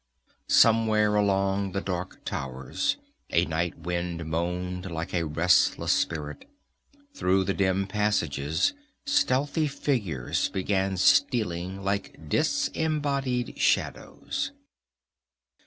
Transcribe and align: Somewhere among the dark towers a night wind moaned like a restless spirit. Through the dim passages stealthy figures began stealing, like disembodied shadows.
Somewhere 0.47 1.15
among 1.15 1.73
the 1.73 1.79
dark 1.79 2.25
towers 2.25 2.97
a 3.29 3.45
night 3.45 3.77
wind 3.77 4.25
moaned 4.25 4.89
like 4.89 5.13
a 5.13 5.25
restless 5.27 5.91
spirit. 5.91 6.49
Through 7.13 7.43
the 7.43 7.53
dim 7.53 7.85
passages 7.85 8.73
stealthy 9.05 9.67
figures 9.67 10.49
began 10.49 10.97
stealing, 10.97 11.83
like 11.83 12.17
disembodied 12.29 13.59
shadows. 13.59 14.51